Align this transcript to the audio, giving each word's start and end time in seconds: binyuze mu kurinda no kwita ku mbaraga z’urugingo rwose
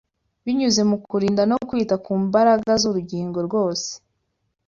binyuze 0.45 0.81
mu 0.89 0.97
kurinda 1.09 1.43
no 1.51 1.57
kwita 1.67 1.95
ku 2.05 2.13
mbaraga 2.25 2.71
z’urugingo 2.81 3.37
rwose 3.47 3.89